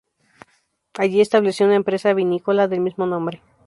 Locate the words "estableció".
1.21-1.67